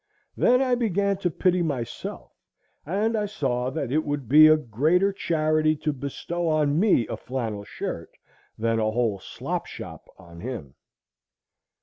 Then 0.35 0.63
I 0.63 0.73
began 0.73 1.17
to 1.17 1.29
pity 1.29 1.61
myself, 1.61 2.31
and 2.87 3.15
I 3.15 3.27
saw 3.27 3.69
that 3.69 3.91
it 3.91 4.03
would 4.03 4.27
be 4.27 4.47
a 4.47 4.57
greater 4.57 5.13
charity 5.13 5.75
to 5.75 5.93
bestow 5.93 6.47
on 6.47 6.79
me 6.79 7.05
a 7.05 7.15
flannel 7.15 7.63
shirt 7.65 8.09
than 8.57 8.79
a 8.79 8.89
whole 8.89 9.19
slop 9.19 9.67
shop 9.67 10.07
on 10.17 10.39
him. 10.39 10.73